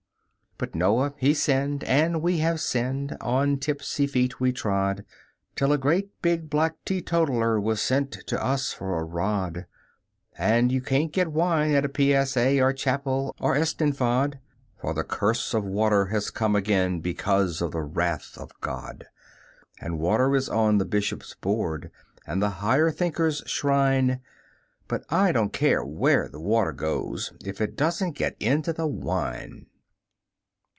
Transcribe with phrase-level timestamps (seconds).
[0.63, 5.03] But Noah he sinned, and we have sinned; on tipsy feet we trod,
[5.55, 9.65] Till a great big black teetotaller was sent to us for a rod,
[10.37, 14.37] And you can't get wine at a P.S.A., or chapel, or Eisteddfod,
[14.79, 19.07] For the Curse of Water has come again because of the wrath of God,
[19.79, 21.89] And water is on the Bishop's board
[22.27, 24.21] and the Higher Thinker's shrine,
[24.87, 29.65] But I don't care where the water goes if it doesn't get into the wine.